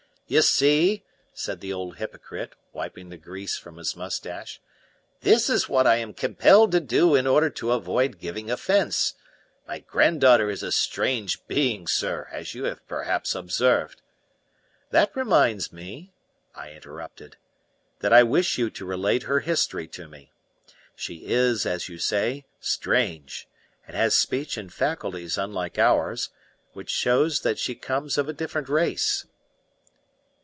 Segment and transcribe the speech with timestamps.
[0.27, 1.03] "You see,"
[1.33, 4.61] said the old hypocrite, wiping the grease from his moustache,
[5.19, 9.15] "this is what I am compelled to do in order to avoid giving offence.
[9.67, 14.01] My granddaughter is a strange being, sir, as you have perhaps observed"
[14.91, 16.13] "That reminds me,"
[16.55, 17.35] I interrupted,
[17.99, 20.31] "that I wish you to relate her history to me.
[20.95, 23.49] She is, as you say, strange,
[23.85, 26.29] and has speech and faculties unlike ours,
[26.71, 29.25] which shows that she comes of a different race."